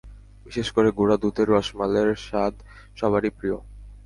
[0.45, 2.53] বিশেষ করে গুঁড়া দুধের রসমালাইয়ের স্বাদ
[2.97, 3.57] সবারই প্রিয়।